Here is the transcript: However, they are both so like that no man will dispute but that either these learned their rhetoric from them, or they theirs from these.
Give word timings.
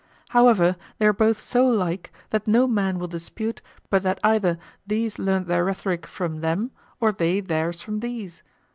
However, 0.29 0.77
they 0.97 1.05
are 1.05 1.13
both 1.13 1.39
so 1.39 1.67
like 1.67 2.11
that 2.31 2.47
no 2.47 2.65
man 2.67 2.97
will 2.97 3.07
dispute 3.07 3.61
but 3.91 4.01
that 4.01 4.19
either 4.23 4.57
these 4.87 5.19
learned 5.19 5.45
their 5.45 5.63
rhetoric 5.63 6.07
from 6.07 6.39
them, 6.41 6.71
or 6.99 7.11
they 7.11 7.39
theirs 7.39 7.83
from 7.83 7.99
these. 7.99 8.41